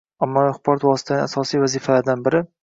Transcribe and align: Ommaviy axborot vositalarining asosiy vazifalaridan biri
Ommaviy 0.27 0.47
axborot 0.53 0.85
vositalarining 0.87 1.27
asosiy 1.27 1.63
vazifalaridan 1.65 2.27
biri 2.31 2.43